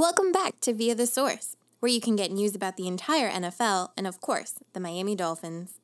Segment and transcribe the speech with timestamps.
[0.00, 3.90] Welcome back to Via the Source, where you can get news about the entire NFL
[3.98, 5.74] and, of course, the Miami Dolphins.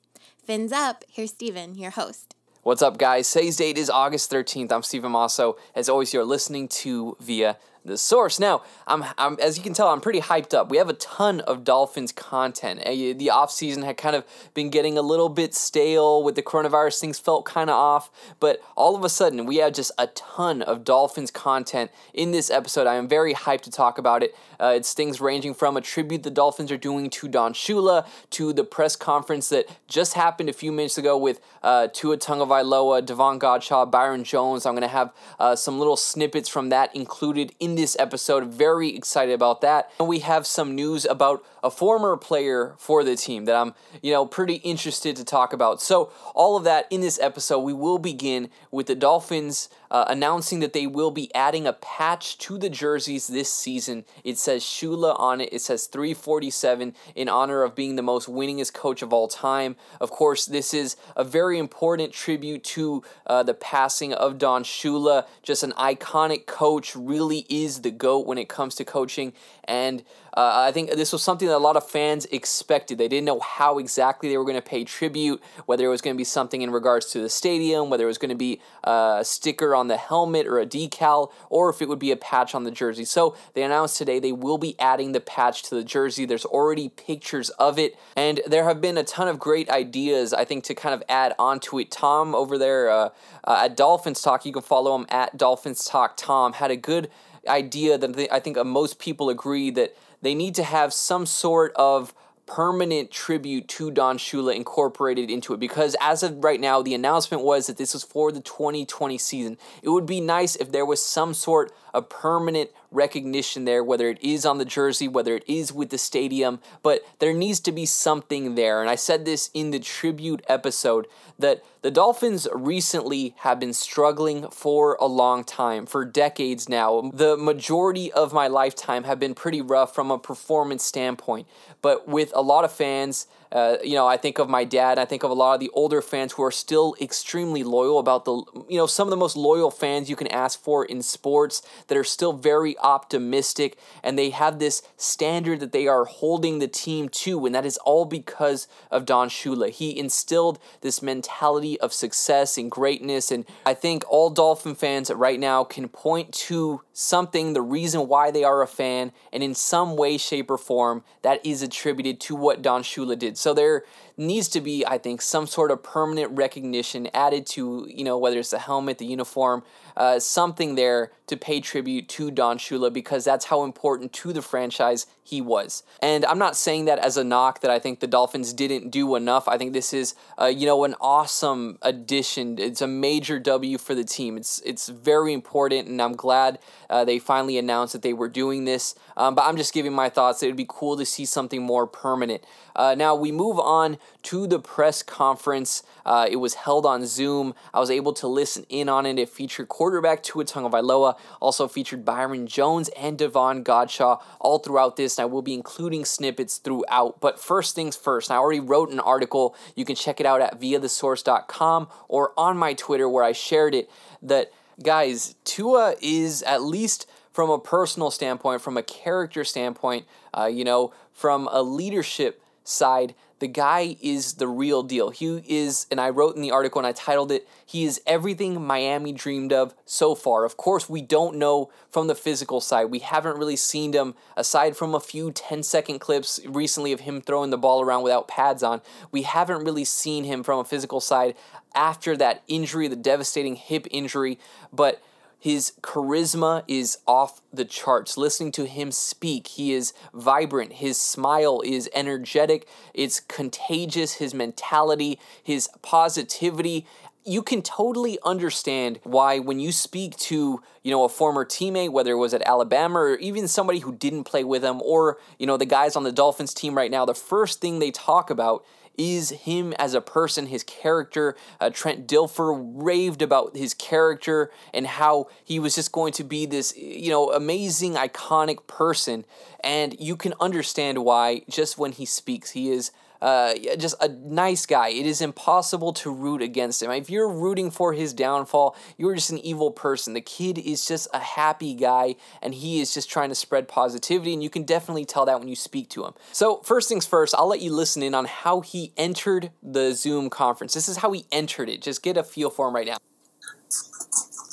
[0.43, 2.35] Fins up, here's Steven, your host.
[2.63, 3.31] What's up, guys?
[3.31, 4.73] Today's date is August 13th.
[4.73, 5.59] I'm Steven Masso.
[5.75, 8.39] As always, you're listening to Via the source.
[8.39, 10.71] Now, I'm, I'm, as you can tell, I'm pretty hyped up.
[10.71, 12.81] We have a ton of Dolphins content.
[12.85, 14.25] The offseason had kind of
[14.55, 17.01] been getting a little bit stale with the coronavirus.
[17.01, 18.11] Things felt kind of off,
[18.41, 22.51] but all of a sudden, we have just a ton of Dolphins content in this
[22.51, 22.87] episode.
[22.87, 24.35] I am very hyped to talk about it.
[24.59, 28.53] Uh, it's things ranging from a tribute the Dolphins are doing to Don Shula to
[28.53, 33.39] the press conference that just happened a few minutes ago with uh, Tua Tagovailoa, Davon
[33.39, 34.67] Godchaux, Byron Jones.
[34.67, 38.45] I'm going to have uh, some little snippets from that included in this episode.
[38.47, 39.91] Very excited about that.
[39.99, 44.13] And we have some news about a former player for the team that I'm, you
[44.13, 45.81] know, pretty interested to talk about.
[45.81, 50.61] So, all of that in this episode, we will begin with the Dolphins uh, announcing
[50.61, 54.05] that they will be adding a patch to the jerseys this season.
[54.25, 55.53] It says Shula on it.
[55.53, 59.77] It says 347 in honor of being the most winningest coach of all time.
[60.01, 65.27] Of course, this is a very important tribute to uh, the passing of Don Shula.
[65.43, 69.33] Just an iconic coach, really is the GOAT when it comes to coaching.
[69.65, 70.03] And
[70.37, 72.99] uh, I think this was something that a lot of fans expected.
[72.99, 76.15] They didn't know how exactly they were going to pay tribute, whether it was going
[76.15, 79.21] to be something in regards to the stadium, whether it was going to be a
[79.23, 82.65] sticker on the helmet or a decal, or if it would be a patch on
[82.65, 83.05] the jersey.
[83.05, 86.25] So they announced today they will be adding the patch to the jersey.
[86.25, 90.45] There's already pictures of it, and there have been a ton of great ideas, I
[90.45, 91.91] think, to kind of add onto it.
[91.91, 93.11] Tom over there uh,
[93.45, 97.11] uh, at Dolphins Talk, you can follow him at Dolphins Talk Tom, had a good
[97.47, 102.15] idea that I think most people agree that they need to have some sort of
[102.47, 107.43] permanent tribute to Don Shula incorporated into it because as of right now, the announcement
[107.43, 109.59] was that this was for the 2020 season.
[109.83, 114.23] It would be nice if there was some sort of permanent recognition there, whether it
[114.23, 117.87] is on the jersey, whether it is with the stadium, but there needs to be
[117.87, 118.81] something there.
[118.81, 121.07] And I said this in the tribute episode
[121.39, 127.11] that the Dolphins recently have been struggling for a long time, for decades now.
[127.13, 131.47] The majority of my lifetime have been pretty rough from a performance standpoint,
[131.83, 134.99] but with a lot of fans, uh, you know, I think of my dad.
[134.99, 138.27] I think of a lot of the older fans who are still extremely loyal about
[138.27, 138.35] the,
[138.69, 141.97] you know, some of the most loyal fans you can ask for in sports that
[141.97, 147.09] are still very optimistic and they have this standard that they are holding the team
[147.09, 149.71] to, and that is all because of Don Shula.
[149.71, 155.41] He instilled this mentality of success and greatness, and I think all Dolphin fans right
[155.41, 159.97] now can point to something, the reason why they are a fan, and in some
[159.97, 163.39] way, shape, or form, that is attributed to what Don Shula did.
[163.47, 163.85] So there
[164.17, 168.41] needs to be, I think, some sort of permanent recognition added to, you know, whether
[168.41, 169.63] it's the helmet, the uniform,
[169.97, 174.43] uh, something there to pay tribute to Don Shula because that's how important to the
[174.43, 175.83] franchise he was.
[176.01, 179.17] And I'm not saying that as a knock that I think the Dolphins didn't do
[179.17, 179.49] enough.
[179.49, 182.59] I think this is, uh, you know, an awesome addition.
[182.61, 184.37] It's a major W for the team.
[184.37, 188.67] It's it's very important, and I'm glad uh, they finally announced that they were doing
[188.67, 188.95] this.
[189.17, 190.43] Um, but I'm just giving my thoughts.
[190.45, 192.45] It would be cool to see something more permanent.
[192.77, 195.83] Uh, now we move on to the press conference.
[196.05, 197.55] Uh, it was held on Zoom.
[197.75, 199.19] I was able to listen in on it.
[199.19, 205.17] It featured quarterback Tua Tagovailoa, also featured Byron Jones and Davon Godchaux all throughout this.
[205.17, 207.21] And I will be including snippets throughout.
[207.21, 209.55] But first things first, I already wrote an article.
[209.77, 213.89] You can check it out at viathesource.com or on my Twitter where I shared it.
[214.23, 214.51] That
[214.83, 220.05] guys, Tua is at least from a personal standpoint, from a character standpoint,
[220.37, 225.11] uh, you know, from a leadership side, the guy is the real deal.
[225.11, 228.65] He is, and I wrote in the article and I titled it, he is everything
[228.65, 230.45] Miami dreamed of so far.
[230.45, 232.87] Of course, we don't know from the physical side.
[232.87, 237.21] We haven't really seen him, aside from a few 10 second clips recently of him
[237.21, 238.81] throwing the ball around without pads on.
[239.11, 241.35] We haven't really seen him from a physical side
[241.75, 244.39] after that injury, the devastating hip injury.
[244.73, 245.03] But
[245.47, 248.17] his charisma is off the charts.
[248.17, 250.73] Listening to him speak, he is vibrant.
[250.73, 252.67] His smile is energetic.
[252.93, 254.15] It's contagious.
[254.15, 256.85] His mentality, his positivity.
[257.25, 262.11] You can totally understand why when you speak to, you know, a former teammate, whether
[262.11, 265.57] it was at Alabama or even somebody who didn't play with him or, you know,
[265.57, 268.65] the guys on the Dolphins team right now, the first thing they talk about
[268.99, 271.37] is him as a person, his character.
[271.61, 276.47] Uh, Trent Dilfer raved about his character and how he was just going to be
[276.47, 279.25] this, you know, amazing, iconic person.
[279.63, 282.91] And you can understand why just when he speaks, he is
[283.21, 284.89] uh, just a nice guy.
[284.89, 286.91] It is impossible to root against him.
[286.91, 290.15] If you're rooting for his downfall, you're just an evil person.
[290.15, 294.33] The kid is just a happy guy, and he is just trying to spread positivity,
[294.33, 296.13] and you can definitely tell that when you speak to him.
[296.33, 300.31] So, first things first, I'll let you listen in on how he entered the Zoom
[300.31, 300.75] conference.
[300.75, 301.83] This is how he entered it.
[301.83, 302.97] Just get a feel for him right now.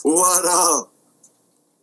[0.04, 0.92] What up?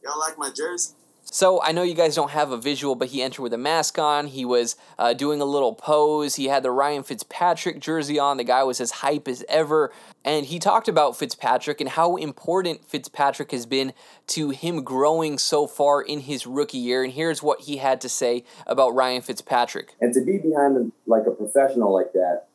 [0.03, 0.95] Y'all like my jersey?
[1.33, 4.01] So I know you guys don't have a visual, but he entered with a mask
[4.01, 4.27] on.
[4.27, 6.35] He was uh, doing a little pose.
[6.35, 8.37] He had the Ryan Fitzpatrick jersey on.
[8.37, 9.93] The guy was as hype as ever.
[10.25, 13.93] And he talked about Fitzpatrick and how important Fitzpatrick has been
[14.29, 17.05] to him growing so far in his rookie year.
[17.05, 19.95] And here's what he had to say about Ryan Fitzpatrick.
[20.01, 22.47] And to be behind like a professional like that,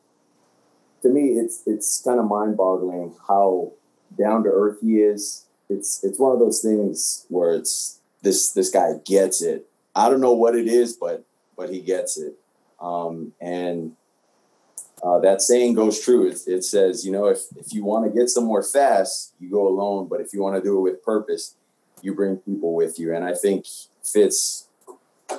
[1.00, 3.72] to me, it's it's kind of mind boggling how
[4.18, 5.46] down to earth he is.
[5.70, 7.95] It's it's one of those things where it's
[8.26, 9.68] this this guy gets it.
[9.94, 11.24] I don't know what it is, but
[11.56, 12.34] but he gets it.
[12.80, 13.96] Um, and
[15.02, 16.26] uh, that saying goes true.
[16.26, 19.68] It, it says, you know, if if you want to get somewhere fast, you go
[19.68, 20.08] alone.
[20.08, 21.54] But if you want to do it with purpose,
[22.02, 23.14] you bring people with you.
[23.14, 23.66] And I think
[24.02, 24.66] Fitz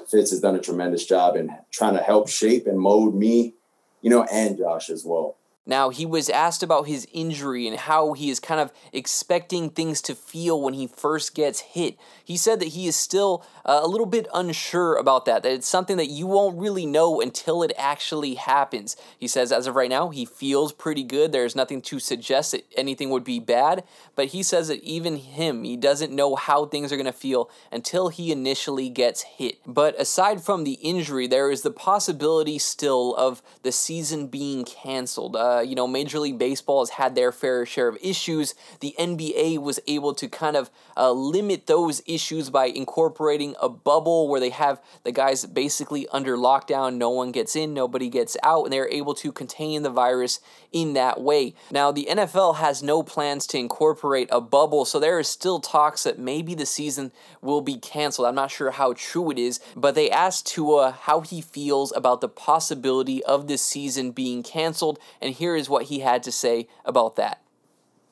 [0.10, 3.54] Fitz has done a tremendous job in trying to help shape and mold me,
[4.02, 5.36] you know, and Josh as well.
[5.68, 10.02] Now, he was asked about his injury and how he is kind of expecting things
[10.04, 11.98] to feel when he first gets hit.
[12.24, 15.68] He said that he is still uh, a little bit unsure about that, that it's
[15.68, 18.96] something that you won't really know until it actually happens.
[19.20, 21.34] He says, as of right now, he feels pretty good.
[21.34, 23.84] There's nothing to suggest that anything would be bad,
[24.16, 27.50] but he says that even him, he doesn't know how things are going to feel
[27.72, 29.60] until he initially gets hit.
[29.66, 35.36] But aside from the injury, there is the possibility still of the season being canceled.
[35.36, 38.56] Uh, uh, you know, Major League Baseball has had their fair share of issues.
[38.80, 44.28] The NBA was able to kind of uh, limit those issues by incorporating a bubble
[44.28, 46.98] where they have the guys basically under lockdown.
[46.98, 50.40] No one gets in, nobody gets out, and they're able to contain the virus
[50.72, 51.54] in that way.
[51.72, 56.04] Now, the NFL has no plans to incorporate a bubble, so there is still talks
[56.04, 57.12] that maybe the season
[57.42, 58.28] will be canceled.
[58.28, 62.22] I'm not sure how true it is, but they asked Tua how he feels about
[62.22, 66.68] the possibility of this season being canceled, and here is what he had to say
[66.86, 67.42] about that.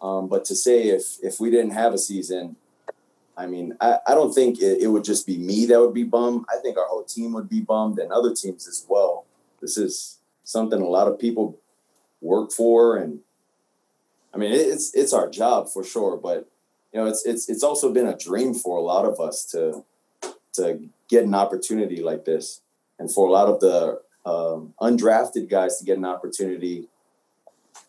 [0.01, 2.57] Um, but to say if if we didn't have a season,
[3.37, 6.03] I mean, I, I don't think it, it would just be me that would be
[6.03, 6.45] bummed.
[6.49, 9.25] I think our whole team would be bummed and other teams as well.
[9.61, 11.57] This is something a lot of people
[12.21, 13.19] work for and
[14.33, 16.47] I mean it's it's our job for sure, but
[16.93, 19.83] you know it's it's it's also been a dream for a lot of us to
[20.53, 22.61] to get an opportunity like this,
[22.99, 26.87] and for a lot of the um, undrafted guys to get an opportunity,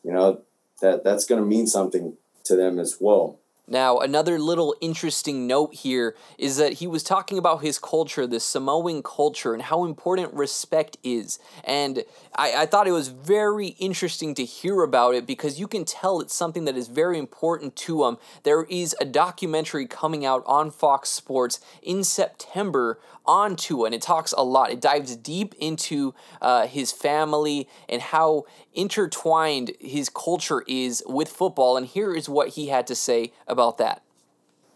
[0.07, 0.43] you know
[0.81, 3.41] that that's going to mean something to them as well.
[3.69, 8.39] Now, another little interesting note here is that he was talking about his culture, the
[8.39, 11.41] Samoan culture, and how important respect is.
[11.65, 12.05] And
[12.37, 16.21] I, I, thought it was very interesting to hear about it because you can tell
[16.21, 18.19] it's something that is very important to him.
[18.45, 24.03] There is a documentary coming out on Fox Sports in September on Tua, and it
[24.03, 24.71] talks a lot.
[24.71, 31.77] It dives deep into uh, his family and how intertwined his culture is with football.
[31.77, 34.03] And here is what he had to say about that.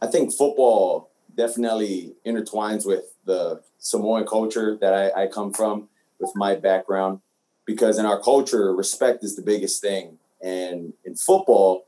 [0.01, 5.89] I think football definitely intertwines with the Samoan culture that I, I come from,
[6.19, 7.21] with my background,
[7.67, 10.17] because in our culture, respect is the biggest thing.
[10.43, 11.85] And in football,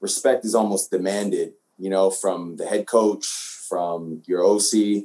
[0.00, 3.26] respect is almost demanded, you know, from the head coach,
[3.68, 5.04] from your OC.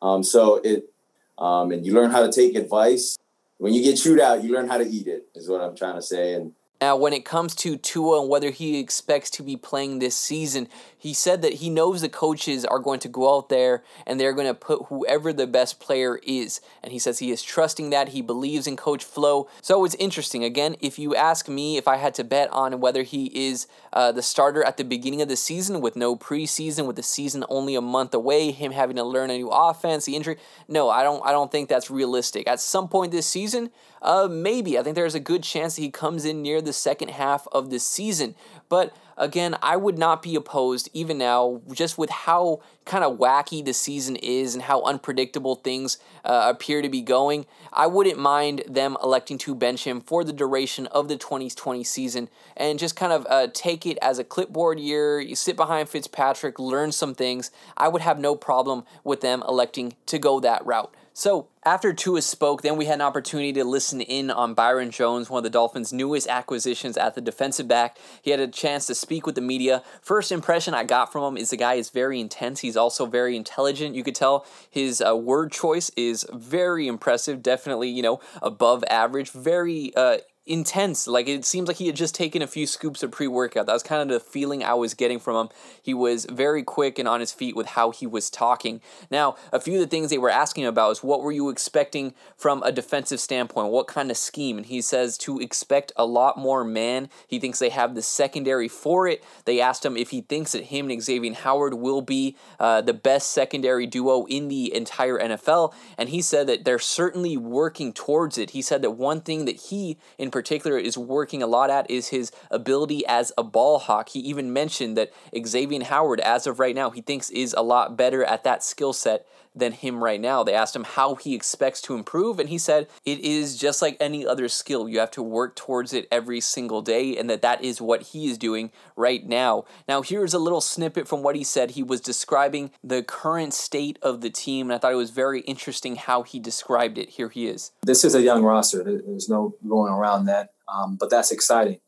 [0.00, 0.90] Um, so it,
[1.36, 3.18] um, and you learn how to take advice.
[3.58, 5.96] When you get chewed out, you learn how to eat it, is what I'm trying
[5.96, 6.34] to say.
[6.34, 10.16] And now, when it comes to Tua and whether he expects to be playing this
[10.16, 14.18] season, he said that he knows the coaches are going to go out there and
[14.18, 16.60] they're going to put whoever the best player is.
[16.80, 18.10] And he says he is trusting that.
[18.10, 19.48] He believes in Coach Flo.
[19.60, 20.44] So it's interesting.
[20.44, 24.12] Again, if you ask me if I had to bet on whether he is uh,
[24.12, 27.74] the starter at the beginning of the season with no preseason, with the season only
[27.74, 30.36] a month away, him having to learn a new offense, the injury,
[30.68, 31.24] no, I don't.
[31.24, 32.46] I don't think that's realistic.
[32.46, 33.70] At some point this season,
[34.02, 37.10] uh, maybe I think there's a good chance that he comes in near the second
[37.10, 38.34] half of the season.
[38.68, 43.62] But again, I would not be opposed even now, just with how kind of wacky
[43.62, 47.44] the season is and how unpredictable things uh, appear to be going.
[47.72, 52.30] I wouldn't mind them electing to bench him for the duration of the 2020 season
[52.56, 55.20] and just kind of uh, take it as a clipboard year.
[55.20, 57.50] You sit behind Fitzpatrick, learn some things.
[57.76, 60.94] I would have no problem with them electing to go that route.
[61.18, 65.28] So after Tua spoke, then we had an opportunity to listen in on Byron Jones,
[65.28, 67.98] one of the Dolphins' newest acquisitions at the defensive back.
[68.22, 69.82] He had a chance to speak with the media.
[70.00, 72.60] First impression I got from him is the guy is very intense.
[72.60, 73.96] He's also very intelligent.
[73.96, 77.42] You could tell his uh, word choice is very impressive.
[77.42, 79.32] Definitely, you know, above average.
[79.32, 81.06] Very uh, intense.
[81.06, 83.66] Like it seems like he had just taken a few scoops of pre workout.
[83.66, 85.48] That was kind of the feeling I was getting from him.
[85.80, 88.80] He was very quick and on his feet with how he was talking.
[89.10, 92.14] Now, a few of the things they were asking about is what were you expecting
[92.36, 93.72] from a defensive standpoint?
[93.72, 94.56] What kind of scheme?
[94.56, 97.08] And he says to expect a lot more man.
[97.26, 99.22] He thinks they have the secondary for it.
[99.44, 102.94] They asked him if he thinks that him and Xavier Howard will be uh, the
[102.94, 105.72] best secondary duo in the entire NFL.
[105.96, 108.50] And he said that they're certainly working towards it.
[108.50, 112.08] He said that one thing that he, in particular is working a lot at is
[112.08, 114.10] his ability as a ball hawk.
[114.10, 117.96] He even mentioned that Xavier Howard, as of right now, he thinks is a lot
[117.96, 119.26] better at that skill set
[119.58, 120.42] than him right now.
[120.42, 123.96] They asked him how he expects to improve, and he said it is just like
[124.00, 124.88] any other skill.
[124.88, 128.30] You have to work towards it every single day, and that that is what he
[128.30, 129.64] is doing right now.
[129.88, 131.72] Now, here's a little snippet from what he said.
[131.72, 135.40] He was describing the current state of the team, and I thought it was very
[135.40, 137.10] interesting how he described it.
[137.10, 137.72] Here he is.
[137.82, 138.82] This is a young roster.
[138.82, 141.80] There's no going around that, um, but that's exciting.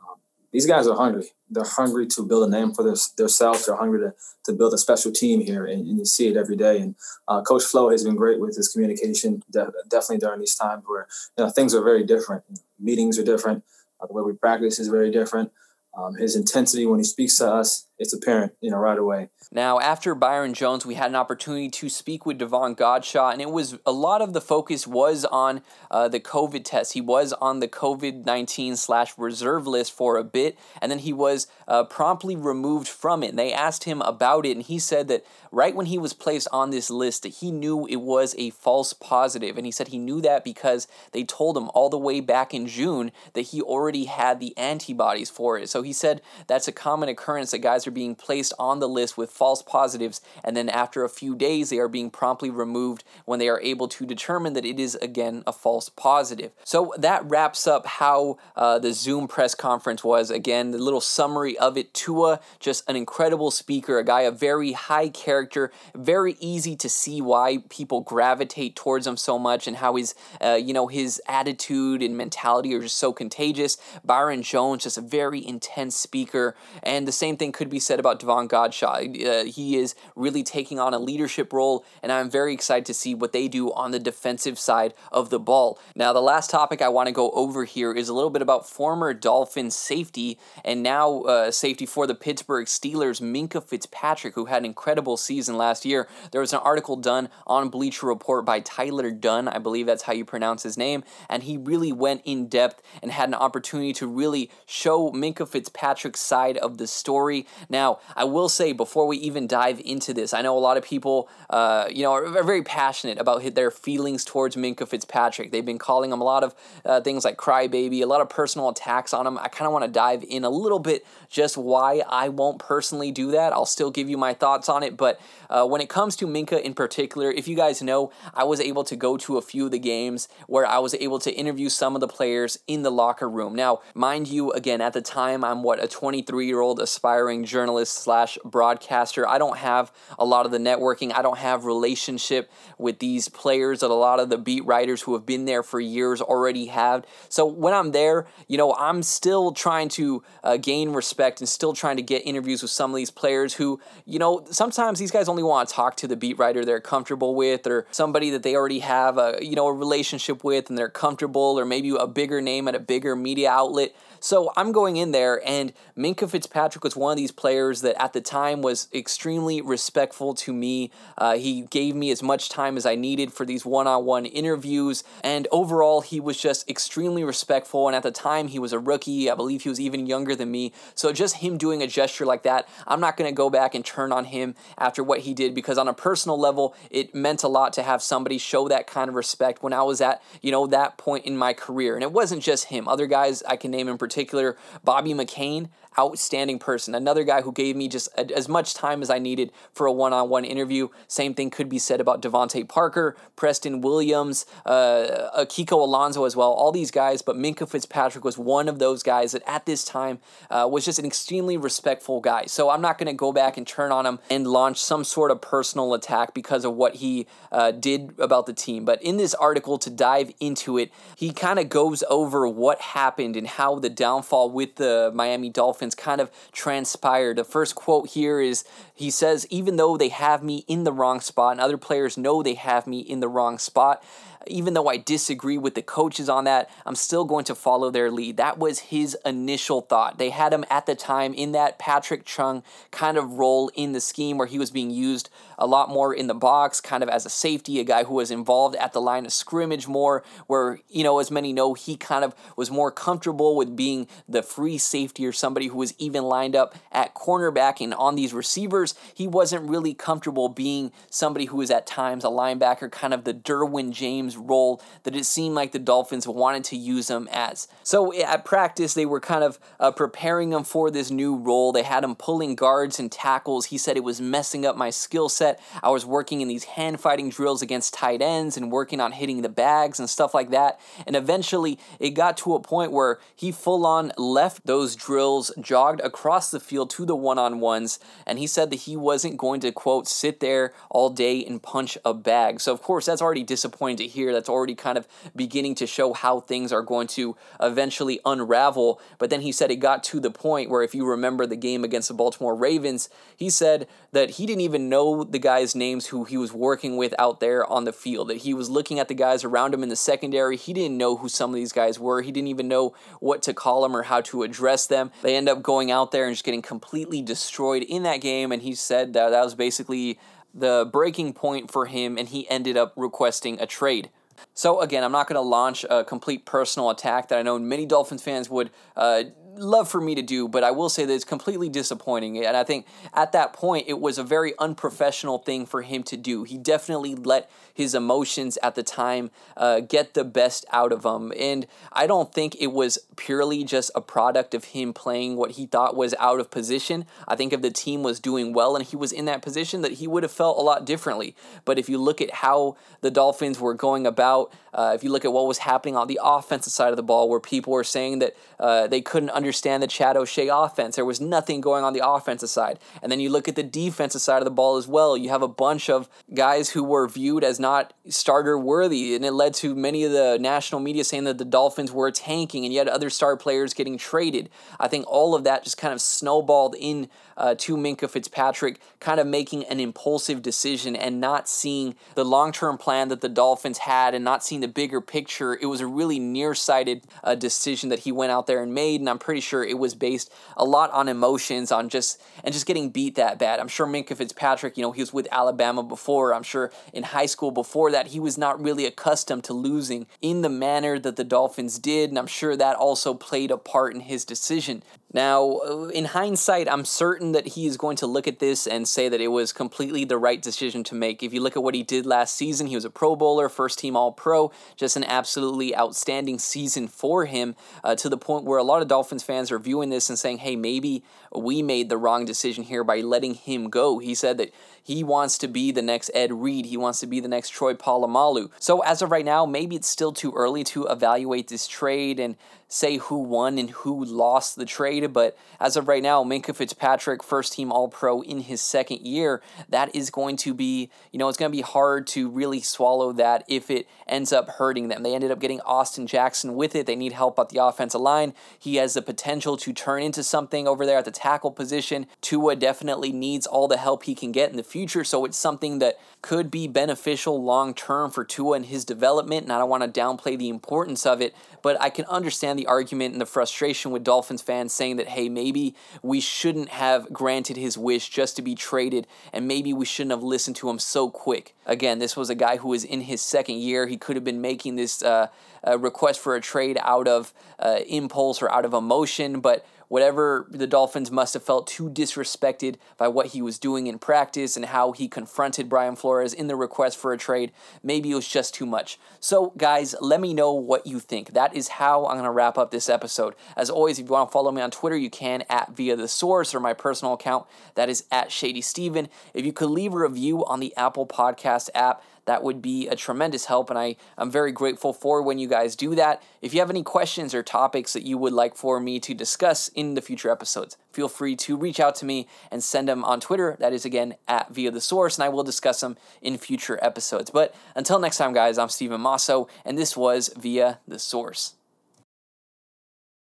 [0.00, 0.16] Um,
[0.52, 3.66] these guys are hungry they're hungry to build a name for their, themselves.
[3.66, 4.14] They're hungry to,
[4.44, 6.78] to build a special team here, and, and you see it every day.
[6.80, 6.94] And
[7.26, 11.06] uh, Coach Flo has been great with his communication, de- definitely during these times where
[11.36, 12.44] you know, things are very different.
[12.78, 13.64] Meetings are different.
[14.00, 15.50] Uh, the way we practice is very different.
[15.96, 19.28] Um, his intensity when he speaks to us, it's apparent, you know, right away.
[19.50, 23.50] Now, after Byron Jones, we had an opportunity to speak with Davon Godchaux, and it
[23.50, 26.92] was a lot of the focus was on uh, the COVID test.
[26.92, 31.12] He was on the COVID 19 slash reserve list for a bit, and then he
[31.12, 33.30] was uh, promptly removed from it.
[33.30, 36.48] And they asked him about it, and he said that right when he was placed
[36.52, 38.94] on this list, that he knew it was a false.
[39.10, 42.66] And he said he knew that because they told him all the way back in
[42.66, 45.68] June that he already had the antibodies for it.
[45.68, 49.16] So he said that's a common occurrence that guys are being placed on the list
[49.16, 53.38] with false positives, and then after a few days, they are being promptly removed when
[53.38, 56.52] they are able to determine that it is again a false positive.
[56.64, 60.30] So that wraps up how uh, the Zoom press conference was.
[60.30, 64.72] Again, the little summary of it Tua, just an incredible speaker, a guy of very
[64.72, 69.96] high character, very easy to see why people gravitate towards him so much and how
[69.96, 73.76] his, uh, you know, his attitude and mentality are just so contagious.
[74.04, 78.18] Byron Jones, just a very intense speaker, and the same thing could be said about
[78.18, 79.26] Davon Godchaux.
[79.26, 83.14] Uh, he is really taking on a leadership role, and I'm very excited to see
[83.14, 85.78] what they do on the defensive side of the ball.
[85.94, 88.68] Now, the last topic I want to go over here is a little bit about
[88.68, 94.62] former Dolphins safety and now uh, safety for the Pittsburgh Steelers, Minkah Fitzpatrick, who had
[94.62, 96.08] an incredible season last year.
[96.32, 100.12] There was an article done on Bleacher Report by Tyler Dunne, I believe that's how
[100.12, 104.06] you pronounce his name, and he really went in depth and had an opportunity to
[104.06, 107.46] really show Minkah Fitzpatrick's side of the story.
[107.68, 110.84] Now, I will say before we even dive into this, I know a lot of
[110.84, 115.50] people, uh, you know, are, are, very passionate about their feelings towards Minkah Fitzpatrick.
[115.50, 118.70] They've been calling him a lot of uh, things like crybaby, a lot of personal
[118.70, 119.38] attacks on him.
[119.38, 123.12] I kind of want to dive in a little bit just why I won't personally
[123.12, 123.52] do that.
[123.52, 125.20] I'll still give you my thoughts on it, but
[125.50, 128.84] uh, when it comes to Minkah in particular, if you guys know, I was able
[128.84, 131.94] to go to a few of the games where I was able to interview some
[131.94, 133.54] of the players in the locker room.
[133.54, 137.57] Now, mind you, again, at the time, I'm what a 23 year old aspiring journalist
[137.88, 139.26] slash broadcaster.
[139.26, 141.12] I don't have a lot of the networking.
[141.12, 145.14] I don't have relationship with these players that a lot of the beat writers who
[145.14, 147.04] have been there for years already have.
[147.28, 151.72] So when I'm there, you know, I'm still trying to uh, gain respect and still
[151.72, 155.28] trying to get interviews with some of these players who, you know, sometimes these guys
[155.28, 158.54] only want to talk to the beat writer they're comfortable with or somebody that they
[158.54, 162.40] already have a, you know, a relationship with and they're comfortable or maybe a bigger
[162.40, 163.94] name at a bigger media outlet.
[164.20, 168.12] So I'm going in there, and Minkah Fitzpatrick was one of these players that at
[168.12, 170.90] the time was extremely respectful to me.
[171.16, 174.26] Uh, he gave me as much time as I needed for these one on one
[174.26, 177.88] interviews, and overall, he was just extremely respectful.
[177.88, 179.30] And at the time, he was a rookie.
[179.30, 180.72] I believe he was even younger than me.
[180.94, 183.84] So just him doing a gesture like that, I'm not going to go back and
[183.84, 187.48] turn on him after what he did because on a personal level, it meant a
[187.48, 190.66] lot to have somebody show that kind of respect when I was at, you know,
[190.66, 191.94] that point in my career.
[191.94, 192.86] And it wasn't just him.
[192.88, 196.94] Other guys I can name in particular, Bobby McCain, outstanding person.
[196.94, 199.92] Another guy who gave me just a, as much time as I needed for a
[199.92, 200.88] one on one interview.
[201.06, 206.52] Same thing could be said about DeVante Parker, Preston Williams, uh, Kiko Alonso as well.
[206.52, 210.18] All these guys, but Minkah Fitzpatrick was one of those guys that at this time
[210.50, 212.46] uh, was just an extremely respectful guy.
[212.46, 215.30] So I'm not going to go back and turn on him and launch some sort
[215.30, 218.84] of personal attack because of what he uh, did about the team.
[218.84, 223.36] But in this article, to dive into it, he kind of goes over what happened
[223.36, 227.17] and how the downfall with the Miami Dolphins kind of transpired.
[227.18, 231.20] The first quote here is he says, even though they have me in the wrong
[231.20, 234.02] spot and other players know they have me in the wrong spot,
[234.46, 238.10] even though I disagree with the coaches on that, I'm still going to follow their
[238.10, 238.36] lead.
[238.36, 240.18] That was his initial thought.
[240.18, 244.00] They had him at the time in that Patrick Chung kind of role in the
[244.00, 245.28] scheme where he was being used
[245.58, 248.30] a lot more in the box, kind of as a safety, a guy who was
[248.30, 252.24] involved at the line of scrimmage more, where, you know, as many know, he kind
[252.24, 256.54] of was more comfortable with being the free safety or somebody who was even lined
[256.54, 258.94] up at cornerback and on these receivers.
[259.14, 263.34] He wasn't really comfortable being somebody who was at times a linebacker, kind of the
[263.34, 267.68] Derwin James role that it seemed like the Dolphins wanted to use him as.
[267.82, 271.72] So at practice, they were kind of uh, preparing him for this new role.
[271.72, 273.66] They had him pulling guards and tackles.
[273.66, 275.60] He said it was messing up my skill set.
[275.82, 279.42] I was working in these hand fighting drills against tight ends and working on hitting
[279.42, 280.80] the bags and stuff like that.
[281.06, 286.00] And eventually, it got to a point where he full on left those drills, jogged
[286.00, 289.60] across the field to the one on ones, and he said that he wasn't going
[289.60, 292.60] to, quote, sit there all day and punch a bag.
[292.60, 296.12] So, of course, that's already disappointing to hear that's already kind of beginning to show
[296.12, 299.00] how things are going to eventually unravel.
[299.18, 301.84] But then he said it got to the point where, if you remember the game
[301.84, 306.24] against the Baltimore Ravens, he said that he didn't even know the guys' names who
[306.24, 309.14] he was working with out there on the field, that he was looking at the
[309.14, 310.56] guys around him in the secondary.
[310.56, 312.22] He didn't know who some of these guys were.
[312.22, 315.10] He didn't even know what to call them or how to address them.
[315.22, 318.52] They end up going out there and just getting completely destroyed in that game.
[318.52, 320.18] And he said that that was basically
[320.58, 324.10] the breaking point for him, and he ended up requesting a trade.
[324.54, 327.86] So again, I'm not going to launch a complete personal attack that I know many
[327.86, 329.24] Dolphins fans would uh,
[329.56, 332.44] love for me to do, but I will say that it's completely disappointing.
[332.44, 336.16] And I think at that point, it was a very unprofessional thing for him to
[336.16, 336.44] do.
[336.44, 341.32] He definitely let his emotions at the time uh, get the best out of him.
[341.38, 345.66] And I don't think it was purely just a product of him playing what he
[345.66, 347.04] thought was out of position.
[347.26, 349.92] I think if the team was doing well and he was in that position, that
[349.92, 351.34] he would have felt a lot differently.
[351.64, 355.24] But if you look at how the Dolphins were going about, uh, if you look
[355.24, 358.18] at what was happening on the offensive side of the ball, where people were saying
[358.18, 362.06] that uh, they couldn't understand the Chad O'Shea offense, there was nothing going on the
[362.06, 362.78] offensive side.
[363.02, 365.16] And then you look at the defensive side of the ball as well.
[365.16, 369.32] You have a bunch of guys who were viewed as not starter worthy, and it
[369.32, 372.88] led to many of the national media saying that the Dolphins were tanking, and yet
[372.88, 374.50] other star players getting traded.
[374.78, 377.08] I think all of that just kind of snowballed in
[377.38, 382.52] uh, to Minkah Fitzpatrick, kind of making an impulsive decision and not seeing the long
[382.52, 385.54] term plan that the Dolphins had and not seeing the bigger picture.
[385.54, 389.08] It was a really nearsighted uh, decision that he went out there and made, and
[389.08, 392.88] I'm pretty sure it was based a lot on emotions, on just and just getting
[392.88, 393.60] beat that bad.
[393.60, 396.32] I'm sure Minkah Fitzpatrick, you know, he was with Alabama before.
[396.32, 400.40] I'm sure in high school before that he was not really accustomed to losing in
[400.40, 404.00] the manner that the Dolphins did, and I'm sure that also played a part in
[404.00, 404.82] his decision.
[405.12, 408.86] Now, uh, in hindsight, I'm certain that he is going to look at this and
[408.86, 411.22] say that it was completely the right decision to make.
[411.22, 413.78] If you look at what he did last season, he was a Pro Bowler, first
[413.78, 418.58] team All Pro, just an absolutely outstanding season for him uh, to the point where
[418.58, 421.02] a lot of Dolphins fans are viewing this and saying, hey, maybe
[421.34, 423.98] we made the wrong decision here by letting him go.
[423.98, 426.66] He said that he wants to be the next Ed Reed.
[426.66, 428.50] He wants to be the next Troy Polamalu.
[428.58, 432.36] So as of right now, maybe it's still too early to evaluate this trade and
[432.68, 437.24] say who won and who lost the trade, but as of right now, Minkah Fitzpatrick,
[437.24, 441.28] first team All Pro in his second year, that is going to be, you know,
[441.28, 445.02] it's going to be hard to really swallow that if it ends up hurting them.
[445.02, 446.86] They ended up getting Austin Jackson with it.
[446.86, 448.34] They need help at the offensive line.
[448.58, 452.06] He has the potential to turn into something over there at the tackle position.
[452.20, 455.78] Tua definitely needs all the help he can get in the future, so it's something
[455.78, 459.44] that could be beneficial long term for Tua and his development.
[459.44, 462.66] And I don't want to downplay the importance of it, but I can understand the
[462.66, 467.56] argument and the frustration with Dolphins fans saying that, hey, maybe we shouldn't have granted
[467.56, 471.08] his wish just to be traded, and maybe we shouldn't have listened to him so
[471.08, 471.54] quick.
[471.66, 473.86] Again, this was a guy who was in his second year.
[473.86, 475.28] He could have been making this uh,
[475.66, 480.46] uh, request for a trade out of uh, impulse or out of emotion, but whatever
[480.50, 484.66] the Dolphins must have felt too disrespected by what he was doing in practice and
[484.66, 488.54] how he confronted Brian Flores in the request for a trade, maybe it was just
[488.54, 488.98] too much.
[489.20, 491.32] So, guys, let me know what you think.
[491.32, 493.34] That is how I'm going to wrap up this episode.
[493.56, 496.08] As always, if you want to follow me on Twitter, you can at via the
[496.08, 499.08] source or my personal account that is at Shady Steven.
[499.34, 502.94] If you could leave a review on the Apple Podcast app, that would be a
[502.94, 506.22] tremendous help, and I, I'm very grateful for when you guys do that.
[506.42, 509.68] If you have any questions or topics that you would like for me to discuss
[509.68, 513.18] in the future episodes, feel free to reach out to me and send them on
[513.18, 513.56] Twitter.
[513.58, 517.30] That is again at via the source, and I will discuss them in future episodes.
[517.30, 521.54] But until next time, guys, I'm Steven Masso, and this was Via the Source.